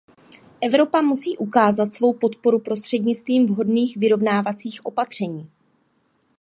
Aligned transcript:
Evropa 0.61 1.01
musí 1.01 1.37
ukázat 1.37 1.93
svou 1.93 2.13
podporu 2.13 2.59
prostřednictvím 2.59 3.45
vhodných 3.45 3.97
vyrovnávacích 3.97 4.85
opatření. 4.85 5.51